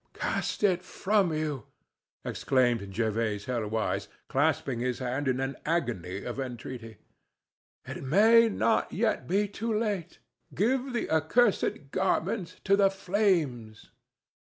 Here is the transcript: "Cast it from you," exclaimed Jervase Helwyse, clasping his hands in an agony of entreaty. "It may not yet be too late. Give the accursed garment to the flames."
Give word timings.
"Cast 0.15 0.63
it 0.63 0.81
from 0.81 1.31
you," 1.31 1.67
exclaimed 2.25 2.89
Jervase 2.91 3.45
Helwyse, 3.45 4.07
clasping 4.29 4.79
his 4.79 4.97
hands 4.97 5.27
in 5.29 5.39
an 5.39 5.57
agony 5.63 6.23
of 6.23 6.39
entreaty. 6.39 6.97
"It 7.85 8.03
may 8.03 8.49
not 8.49 8.91
yet 8.91 9.27
be 9.27 9.47
too 9.47 9.71
late. 9.71 10.17
Give 10.55 10.91
the 10.91 11.07
accursed 11.11 11.91
garment 11.91 12.61
to 12.63 12.75
the 12.75 12.89
flames." 12.89 13.91